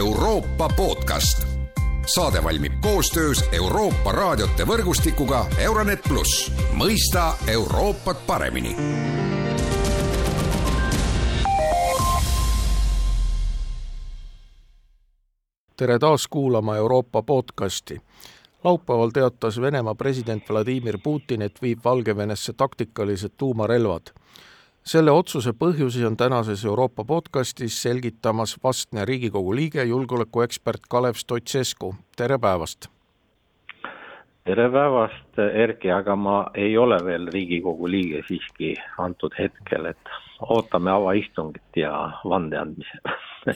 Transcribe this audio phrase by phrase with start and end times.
[0.00, 1.46] Euroopa podcast.
[2.14, 8.76] saade valmib koostöös Euroopa raadiote võrgustikuga Euronet pluss, mõista Euroopat paremini
[15.76, 18.00] tere taas kuulama Euroopa podcasti.
[18.64, 24.02] laupäeval teatas Venemaa president Vladimir Putin, et viib Valgevenesse taktikalised tuumarelvad.
[24.84, 32.38] Selle otsuse põhjusi on tänases Euroopa podcastis selgitamas vastne Riigikogu liige, julgeolekuekspert Kalev Stoicescu, tere
[32.38, 32.88] päevast!
[34.44, 40.90] tere päevast, Erki, aga ma ei ole veel Riigikogu liige siiski antud hetkel, et ootame
[40.90, 41.92] avaistungit ja
[42.24, 42.98] vande andmise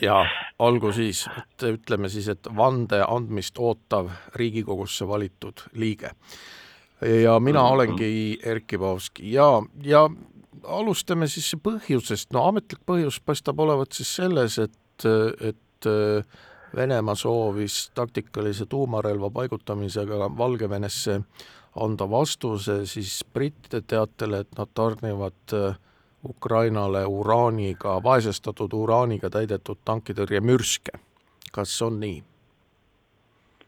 [0.01, 0.25] ja
[0.67, 6.09] olgu siis, et ütleme siis, et vande andmist ootav Riigikogusse valitud liige.
[7.23, 7.73] ja mina mm -hmm.
[7.73, 10.09] olengi Erkki Paavski ja, ja
[10.63, 15.89] alustame siis põhjusest, no ametlik põhjus paistab olevat siis selles, et, et
[16.75, 21.21] Venemaa soovis taktikalise tuumarelva paigutamisega Valgevenesse
[21.81, 25.75] anda vastuse siis brittide teatele, et nad tarnivad äh,
[26.29, 30.91] Ukrainale uraaniga, vaesestatud uraaniga täidetud tankitõrjemürske.
[31.51, 32.23] kas on nii?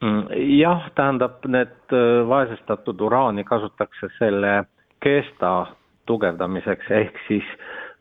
[0.01, 0.23] Mm,
[0.59, 4.63] jah, tähendab, need äh, vaesestatud uraani kasutatakse selle
[5.03, 5.67] keesta
[6.07, 7.47] tugevdamiseks ehk siis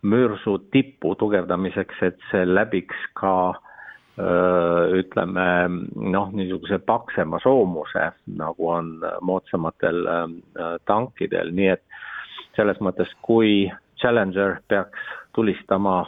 [0.07, 3.35] mürsu tipu tugevdamiseks, et see läbiks ka
[4.19, 5.47] öö, ütleme
[5.95, 11.85] noh, niisuguse paksema soomuse, nagu on moodsamatel öö, tankidel, nii et
[12.57, 13.67] selles mõttes, kui
[14.01, 15.01] Challenger peaks
[15.37, 16.07] tulistama,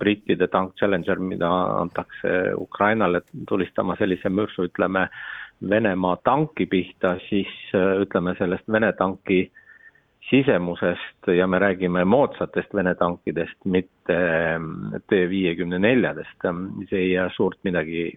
[0.00, 1.48] brittide tank Challenger, mida
[1.80, 5.08] antakse Ukrainale, tulistama sellise mürsu, ütleme,
[5.70, 7.50] Venemaa tanki pihta, siis
[8.02, 9.44] ütleme sellest Vene tanki
[10.30, 14.60] sisemusest ja me räägime moodsatest Vene tankidest, mitte äh,
[15.08, 16.46] T-54-dest,
[16.78, 18.12] siis ei jää suurt midagi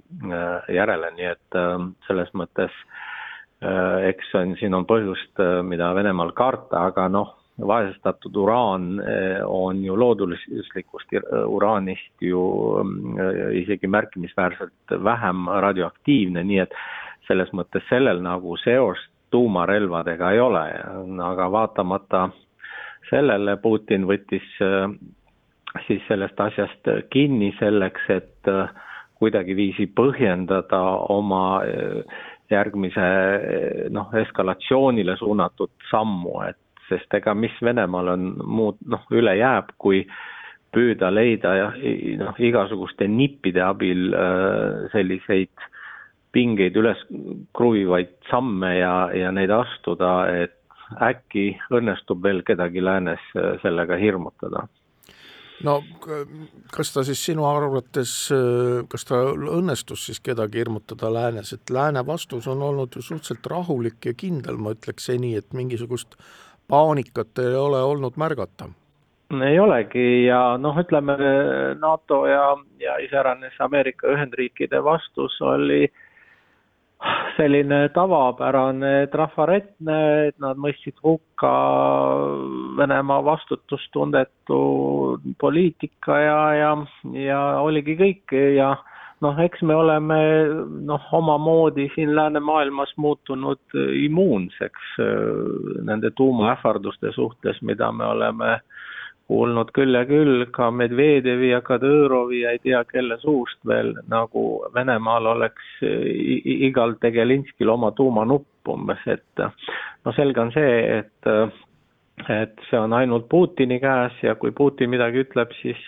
[0.73, 1.57] järele, nii et
[2.07, 2.75] selles mõttes
[4.09, 8.99] eks on, siin on põhjust, mida Venemaal karta, aga noh, vaesestatud uraan
[9.47, 11.15] on ju looduslikust
[11.47, 12.41] uraanist ju
[13.55, 16.75] isegi märkimisväärselt vähem radioaktiivne, nii et
[17.27, 20.63] selles mõttes sellel nagu seost tuumarelvadega ei ole,
[21.27, 22.29] aga vaatamata
[23.09, 24.87] sellele Putin võttis eh,
[25.87, 28.51] siis sellest asjast kinni selleks, et
[29.19, 30.79] kuidagiviisi põhjendada
[31.11, 31.61] oma
[32.51, 33.07] järgmise
[33.93, 36.59] noh, eskalatsioonile suunatud sammu, et
[36.89, 40.03] sest ega mis Venemaal on muud noh, üle jääb, kui
[40.75, 41.53] püüda leida
[42.19, 45.69] noh, igasuguste nippide abil äh, selliseid
[46.35, 46.99] pingeid üles
[47.55, 50.57] kruvivaid samme ja, ja neid astuda, et
[51.01, 54.67] äkki õnnestub veel kedagi läänes äh, sellega hirmutada
[55.63, 55.79] no
[56.75, 62.05] kas ta siis sinu arvates, äh, kas ta õnnestus siis kedagi hirmutada läänes, et lääne
[62.05, 66.17] vastus on olnud ju suhteliselt rahulik ja kindel, ma ütleks seni, et mingisugust
[66.69, 68.69] paanikat ei ole olnud märgata?
[69.45, 71.15] ei olegi ja noh, ütleme
[71.81, 75.87] NATO ja, ja iseäranis Ameerika Ühendriikide vastus oli
[77.35, 81.51] selline tavapärane trafaretne, et nad mõistsid hukka
[82.77, 84.59] Venemaa vastutustundetu
[85.39, 86.71] poliitika ja, ja,
[87.19, 88.75] ja oligi kõik ja
[89.23, 90.19] noh, eks me oleme
[90.87, 98.59] noh, omamoodi siin läänemaailmas muutunud immuunseks äh, nende tuumaähvarduste suhtes, mida me oleme
[99.27, 104.45] kuulnud küll ja küll, ka Medvedjevi ja Kadõrovi ja ei tea kelle suust veel, nagu
[104.75, 109.45] Venemaal oleks igal Tegelinskil oma tuumanupp umbes, et
[110.05, 111.31] no selge on see, et
[112.31, 115.81] et see on ainult Putini käes ja kui Putin midagi ütleb, siis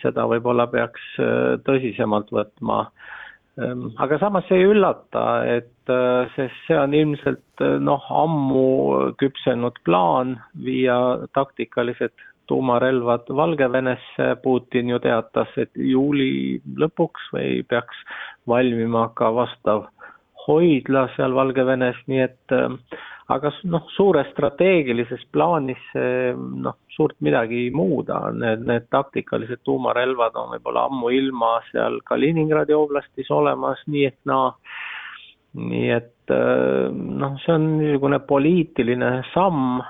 [0.00, 1.04] seda võib-olla peaks
[1.66, 2.86] tõsisemalt võtma.
[4.04, 5.92] Aga samas see ei üllata, et
[6.34, 10.96] sest see on ilmselt noh, ammu küpsenud plaan viia
[11.36, 12.12] taktikalised
[12.46, 18.00] tuumarelvad Valgevenesse, Putin ju teatas, et juuli lõpuks või peaks
[18.48, 19.86] valmima ka vastav
[20.46, 22.56] hoidla seal Valgevenes, nii et
[23.32, 30.52] aga noh, suures strateegilises plaanis noh, suurt midagi ei muuda, need, need taktikalised tuumarelvad on
[30.54, 34.52] võib-olla ammuilma seal Kaliningradi oblastis olemas, nii et naa,
[35.58, 39.82] nii et noh, see on niisugune poliitiline samm,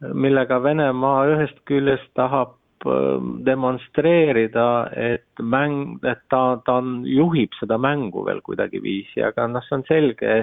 [0.00, 7.74] millega Venemaa ühest küljest tahab Ähm, demonstreerida, et mäng, et ta, ta on, juhib seda
[7.78, 10.36] mängu veel kuidagiviisi, aga noh, see on selge,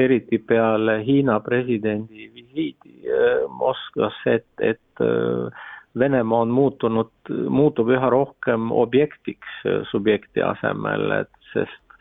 [0.00, 5.68] eriti peale Hiina presidendi visiidi äh, Moskvasse, et, et äh,
[6.00, 7.12] Venemaa on muutunud,
[7.52, 11.98] muutub üha rohkem objektiks äh, subjekti asemel, et sest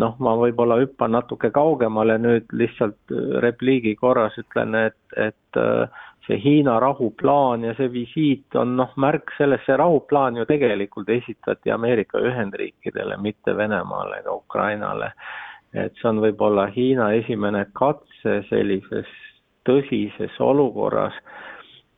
[0.00, 6.38] noh, ma võib-olla hüppan natuke kaugemale nüüd lihtsalt repliigi korras ütlen, et, et äh, see
[6.42, 12.20] Hiina rahuplaan ja see visiit on noh, märk sellest, see rahuplaan ju tegelikult esitati Ameerika
[12.20, 15.12] Ühendriikidele, mitte Venemaale ega Ukrainale.
[15.72, 19.06] et see on võib-olla Hiina esimene katse sellises
[19.68, 21.14] tõsises olukorras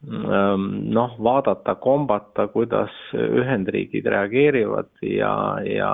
[0.05, 5.33] ähm, noh, vaadata, kombata, kuidas Ühendriigid reageerivad ja,
[5.65, 5.93] ja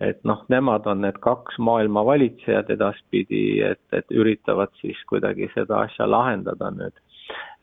[0.00, 5.84] et noh, nemad on need kaks maailma valitsejad edaspidi, et, et üritavad siis kuidagi seda
[5.86, 6.94] asja lahendada nüüd.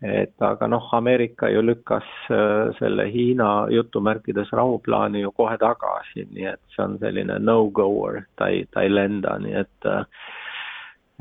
[0.01, 6.47] Et aga noh, Ameerika ju lükkas äh, selle Hiina jutumärkides rahuplaani ju kohe tagasi, nii
[6.53, 10.05] et see on selline no-goer, ta ei, ta ei lenda, nii et äh,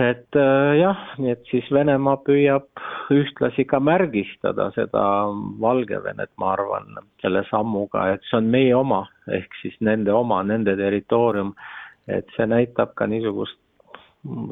[0.00, 2.68] et äh, jah, nii et siis Venemaa püüab
[3.12, 5.02] ühtlasi ka märgistada seda
[5.60, 10.76] Valgevenet, ma arvan, selle sammuga, et see on meie oma, ehk siis nende oma, nende
[10.80, 11.54] territoorium.
[12.08, 13.58] et see näitab ka niisugust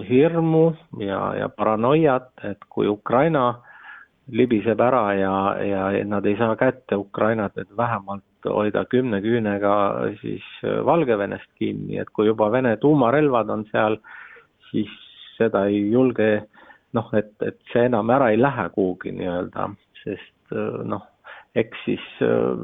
[0.08, 3.62] hirmu ja, ja paranoiat, et kui Ukraina
[4.32, 5.34] libiseb ära ja,
[5.64, 9.74] ja nad ei saa kätte Ukrainat, et vähemalt hoida kümne küünega
[10.20, 10.44] siis
[10.84, 13.98] Valgevenest kinni, et kui juba Vene tuumarelvad on seal,
[14.70, 14.92] siis
[15.38, 16.28] seda ei julge
[16.96, 19.68] noh, et, et see enam ära ei lähe kuhugi nii-öelda,
[20.02, 20.56] sest
[20.88, 21.04] noh,
[21.58, 22.04] eks siis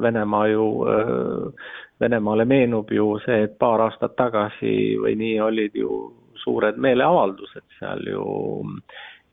[0.01, 0.67] Venemaa ju,
[2.01, 5.99] Venemaale meenub ju see, et paar aastat tagasi või nii olid ju
[6.45, 8.25] suured meeleavaldused seal ju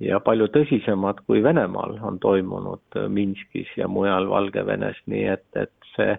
[0.02, 6.16] ja palju tõsisemad kui Venemaal on toimunud Minskis ja mujal Valgevenes, nii et, et see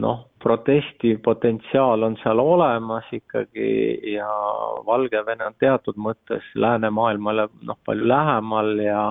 [0.00, 3.70] noh, protesti potentsiaal on seal olemas ikkagi
[4.14, 4.28] ja
[4.86, 9.02] Valgevene on teatud mõttes läänemaailmale noh, palju lähemal ja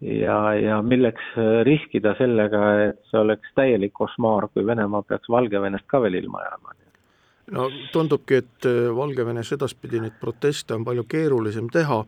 [0.00, 1.24] ja, ja milleks
[1.64, 6.76] riskida sellega, et see oleks täielik košmaar, kui Venemaa peaks Valgevenest ka veel ilma jääma.
[7.56, 12.04] no tundubki, et Valgevenes edaspidi neid proteste on palju keerulisem teha,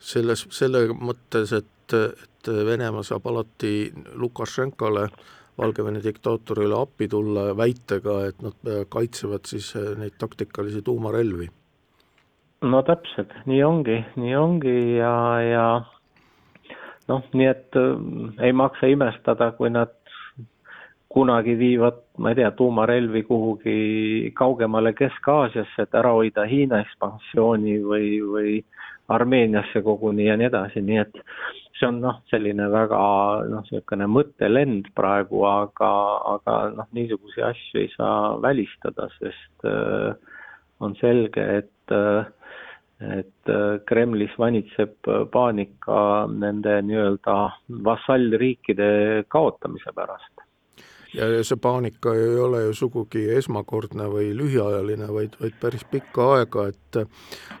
[0.00, 5.08] selles, selle mõttes, et, et Venemaa saab alati Lukašenkale
[5.60, 11.48] Valgevene diktaatorile appi tulla väitega, et nad kaitsevad siis neid taktikalisi tuumarelvi.
[12.62, 15.14] no täpselt, nii ongi, nii ongi ja,
[15.44, 15.66] ja
[17.10, 19.94] noh, nii et äh, ei maksa imestada, kui nad
[21.10, 23.78] kunagi viivad, ma ei tea, tuumarelvi kuhugi
[24.38, 28.52] kaugemale Kesk-Aasiasse, et ära hoida Hiina ekspansiooni või, või
[29.10, 31.22] Armeeniasse koguni ja nii edasi, nii et
[31.78, 32.98] see on noh, selline väga
[33.50, 35.92] noh, niisugune mõttelend praegu, aga,
[36.34, 40.12] aga noh, niisuguseid asju ei saa välistada, sest äh,
[40.84, 42.28] on selge, et äh,
[43.00, 47.36] et äh, Kremlis vanitseb paanika nende nii-öelda
[47.86, 48.90] vasallriikide
[49.32, 50.44] kaotamise pärast
[51.14, 56.30] ja, ja see paanika ei ole ju sugugi esmakordne või lühiajaline, vaid, vaid päris pikka
[56.36, 57.00] aega, et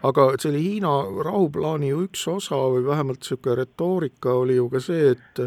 [0.06, 0.94] aga selle Hiina
[1.26, 5.44] rahuplaani ju üks osa või vähemalt niisugune retoorika oli ju ka see, et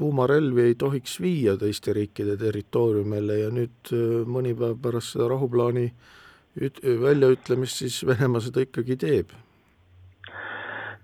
[0.00, 3.92] tuumarelvi ei tohiks viia teiste riikide territooriumile ja nüüd
[4.30, 5.86] mõni päev pärast seda rahuplaani
[6.60, 9.36] üt-, väljaütlemist siis Venemaa seda ikkagi teeb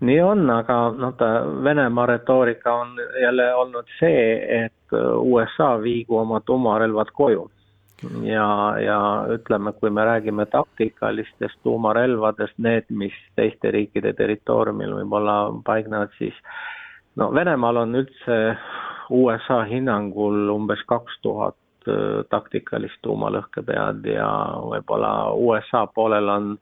[0.00, 1.14] nii on, aga noh,
[1.64, 7.50] Venemaa retoorika on jälle olnud see, et USA viigu oma tuumarelvad koju.
[8.22, 8.98] ja, ja
[9.32, 16.34] ütleme, kui me räägime taktikalistest tuumarelvadest, need, mis teiste riikide territooriumil võib-olla paignevad, siis
[17.16, 18.36] no Venemaal on üldse
[19.10, 21.56] USA hinnangul umbes kaks tuhat
[21.88, 24.28] äh, taktikalist tuumalõhkepead ja
[24.60, 26.52] võib-olla USA poolel on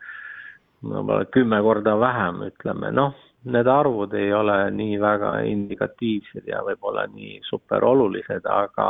[0.85, 3.15] võib-olla kümme korda vähem, ütleme, noh,
[3.45, 8.89] need arvud ei ole nii väga indikatiivsed ja võib-olla nii super olulised, aga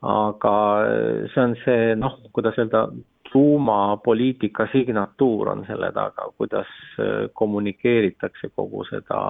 [0.00, 0.54] aga
[1.34, 2.86] see on see noh, kuidas öelda,
[3.30, 6.70] tuumapoliitika signatuur on selle taga, kuidas
[7.38, 9.20] kommunikeeritakse kogu seda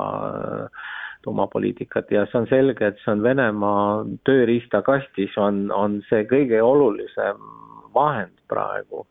[1.22, 2.10] tuumapoliitikat.
[2.10, 7.42] Ja see on selge, et see on Venemaa tööriistakastis, on, on see kõige olulisem
[7.94, 9.04] vahend praegu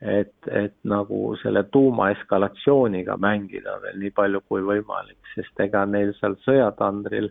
[0.00, 6.38] et, et nagu selle tuumaeskalatsiooniga mängida veel nii palju kui võimalik, sest ega neil seal
[6.46, 7.30] sõjatandril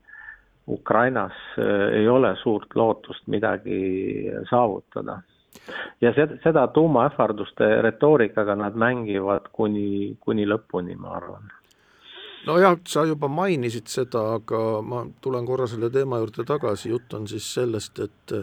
[0.70, 5.22] Ukrainas äh, ei ole suurt lootust midagi saavutada.
[6.02, 11.50] ja seda, seda tuumaähvarduste retoorikaga nad mängivad kuni, kuni lõpuni, ma arvan
[12.46, 17.28] nojah, sa juba mainisid seda, aga ma tulen korra selle teema juurde tagasi, jutt on
[17.28, 18.34] siis sellest, et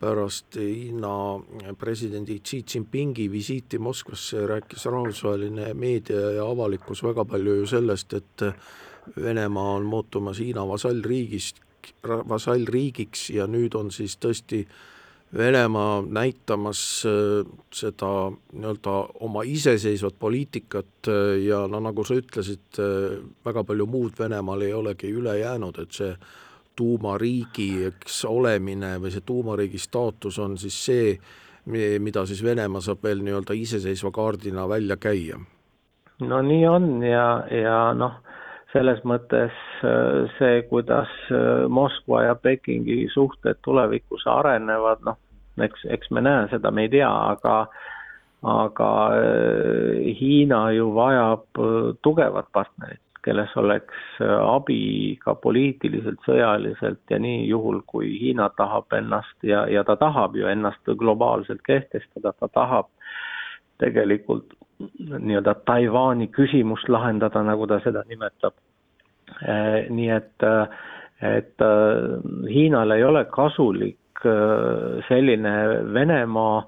[0.00, 1.40] pärast Hiina
[1.78, 8.48] presidendi Xi Jinpingi visiiti Moskvasse rääkis rahvusvaheline meedia ja avalikkus väga palju ju sellest, et
[9.16, 11.60] Venemaa on muutumas Hiina vasallriigist,
[12.28, 14.64] vasallriigiks ja nüüd on siis tõesti
[15.34, 16.80] Venemaa näitamas
[17.74, 18.10] seda
[18.52, 18.94] nii-öelda
[19.26, 21.10] oma iseseisvat poliitikat
[21.42, 22.78] ja no nagu sa ütlesid,
[23.44, 26.12] väga palju muud Venemaal ei olegi üle jäänud, et see
[26.76, 31.16] tuumariigi, eks, olemine või see tuumariigi staatus on siis see,
[31.64, 35.38] mida siis Venemaa saab veel nii-öelda iseseisva kaardina välja käia?
[36.20, 38.18] no nii on ja, ja noh,
[38.74, 39.54] selles mõttes
[39.86, 45.18] äh, see, kuidas äh, Moskva ja Pekingi suhted tulevikus arenevad, noh,
[45.62, 47.64] eks, eks me näe seda, me ei tea, aga
[48.44, 51.62] aga äh, Hiina ju vajab
[52.04, 58.92] tugevat partnerit kelles oleks äh, abi ka poliitiliselt, sõjaliselt ja nii juhul, kui Hiina tahab
[58.96, 62.90] ennast ja, ja ta tahab ju ennast globaalselt kehtestada, ta tahab
[63.82, 64.54] tegelikult
[64.98, 68.56] nii-öelda Taiwan'i küsimust lahendada, nagu ta seda nimetab.
[69.42, 70.68] Äh, nii et, äh,
[71.34, 71.68] et
[72.50, 73.98] Hiinale ei ole kasulik
[75.08, 75.52] selline
[75.92, 76.62] Venemaa,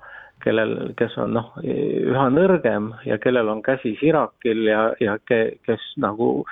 [0.46, 5.82] kellel, kes on noh, üha nõrgem ja kellel on käsi sirakil ja, ja ke, kes
[6.02, 6.44] nagu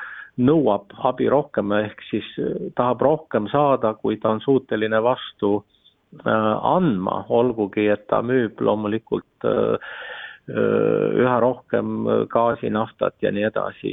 [0.43, 6.53] nõuab abi rohkem, ehk siis äh, tahab rohkem saada, kui ta on suuteline vastu äh,
[6.75, 9.97] andma, olgugi et ta müüb loomulikult äh
[10.45, 13.93] üha rohkem gaasi, naftat ja nii edasi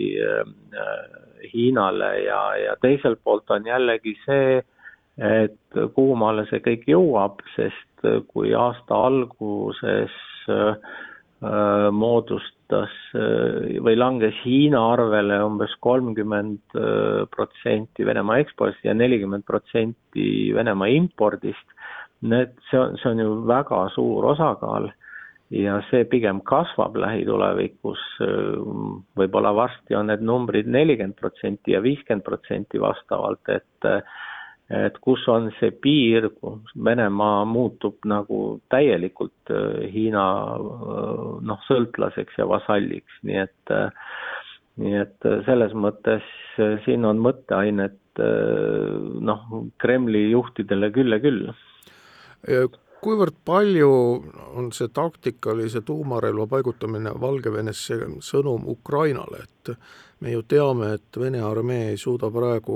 [1.53, 4.57] Hiinale ja, ja teiselt poolt on jällegi see,
[5.19, 10.13] et kuhu maale see kõik jõuab, sest kui aasta alguses
[10.49, 10.75] äh,
[11.93, 20.53] moodustas äh, või langes Hiina arvele umbes kolmkümmend äh, protsenti Venemaa ekspordist ja nelikümmend protsenti
[20.55, 21.77] Venemaa impordist,
[22.21, 24.89] need, see on, see on ju väga suur osakaal
[25.51, 27.99] ja see pigem kasvab lähitulevikus,
[29.19, 33.89] võib-olla varsti on need numbrid nelikümmend protsenti ja viiskümmend protsenti vastavalt, et
[34.71, 40.25] et kus on see piir, kus Venemaa muutub nagu täielikult äh, Hiina
[40.55, 43.89] äh, noh, sõltlaseks ja vasalliks, nii et äh,
[44.81, 46.23] nii et selles mõttes
[46.85, 47.97] siin on mõtteainet
[49.21, 49.41] noh,
[49.83, 51.51] Kremli juhtidele küll ja küll
[53.01, 53.91] kuivõrd palju
[54.57, 59.73] on see taktikalise tuumarelva paigutamine Valgevenesse sõnum Ukrainale, et
[60.21, 62.75] me ju teame, et Vene armee ei suuda praegu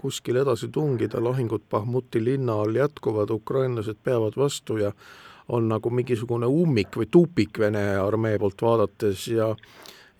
[0.00, 4.92] kuskil edasi tungida, lahingud Bahmuti linna all jätkuvad, ukrainlased peavad vastu ja
[5.48, 9.54] on nagu mingisugune ummik või tupik Vene armee poolt vaadates ja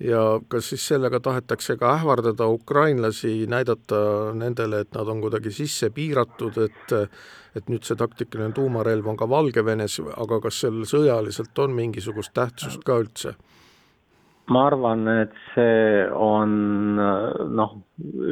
[0.00, 5.90] ja kas siis sellega tahetakse ka ähvardada ukrainlasi, näidata nendele, et nad on kuidagi sisse
[5.95, 6.97] piiratud, et
[7.59, 12.85] et nüüd see taktikaline tuumarelv on ka Valgevenes, aga kas sel sõjaliselt on mingisugust tähtsust
[12.87, 13.35] ka üldse?
[14.50, 16.54] ma arvan, et see on
[17.54, 17.75] noh,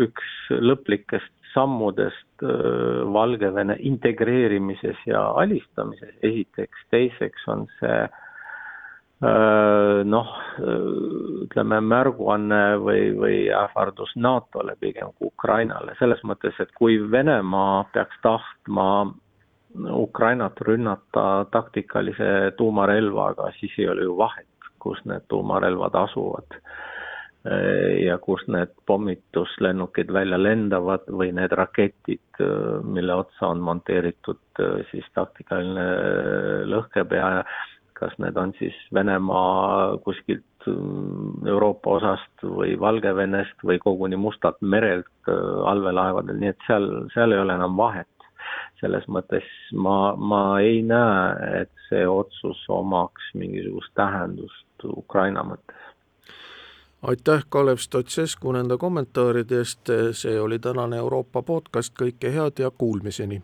[0.06, 8.24] üks lõplikest sammudest äh, Valgevene integreerimises ja alistamises, esiteks, teiseks on see äh,
[9.18, 10.34] noh,
[11.44, 18.20] ütleme märguanne või, või ähvardus NATO-le pigem kui Ukrainale, selles mõttes, et kui Venemaa peaks
[18.22, 19.08] tahtma
[19.90, 26.60] Ukrainat rünnata taktikalise tuumarelvaga, siis ei ole ju vahet, kus need tuumarelvad asuvad
[28.02, 32.40] ja kus need pommituslennukid välja lendavad või need raketid,
[32.84, 35.86] mille otsa on monteeritud siis taktikaline
[36.68, 37.44] lõhkepea,
[37.98, 40.44] kas need on siis Venemaa kuskilt
[41.46, 45.30] Euroopa osast või Valgevenest või koguni Mustalt merelt
[45.72, 48.08] allveelaevadel, nii et seal, seal ei ole enam vahet
[48.80, 55.76] selles mõttes ma, ma ei näe, et see otsus omaks mingisugust tähendust Ukraina mõttes.
[57.02, 63.42] aitäh, Kalev Stotsescu nende kommentaaride eest, see oli tänane Euroopa podcast, kõike head ja kuulmiseni!